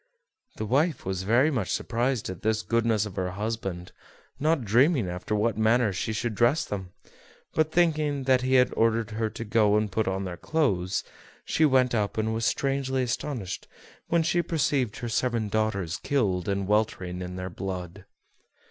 The 0.55 0.65
wife 0.65 1.05
was 1.05 1.21
very 1.21 1.51
much 1.51 1.69
surprised 1.69 2.27
at 2.31 2.41
this 2.41 2.63
goodness 2.63 3.05
of 3.05 3.17
her 3.17 3.29
husband, 3.29 3.91
not 4.39 4.65
dreaming 4.65 5.07
after 5.07 5.35
what 5.35 5.59
manner 5.59 5.93
she 5.93 6.11
should 6.11 6.33
dress 6.33 6.65
them; 6.65 6.89
but, 7.53 7.71
thinking 7.71 8.23
that 8.23 8.41
he 8.41 8.55
had 8.55 8.73
ordered 8.75 9.11
her 9.11 9.29
to 9.29 9.45
go 9.45 9.77
and 9.77 9.91
put 9.91 10.07
on 10.07 10.23
their 10.23 10.37
clothes, 10.37 11.03
she 11.45 11.65
went 11.65 11.93
up, 11.93 12.17
and 12.17 12.33
was 12.33 12.45
strangely 12.45 13.03
astonished 13.03 13.67
when 14.07 14.23
she 14.23 14.41
perceived 14.41 14.97
her 14.97 15.07
seven 15.09 15.49
daughters 15.49 15.97
killed, 15.97 16.49
and 16.49 16.67
weltering 16.67 17.21
in 17.21 17.35
their 17.35 17.51
blood. 17.51 18.05